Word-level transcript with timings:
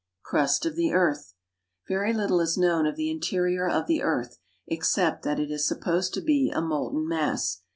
=Crust 0.23 0.65
of 0.65 0.75
the 0.75 0.93
Earth.= 0.93 1.35
Very 1.87 2.11
little 2.11 2.39
is 2.39 2.57
known 2.57 2.87
of 2.87 2.95
the 2.95 3.11
interior 3.11 3.69
of 3.69 3.85
the 3.85 4.01
earth, 4.01 4.39
except 4.65 5.21
that 5.21 5.39
it 5.39 5.51
is 5.51 5.67
supposed 5.67 6.11
to 6.15 6.21
be 6.21 6.49
a 6.49 6.59
molten 6.59 7.07
mass. 7.07 7.61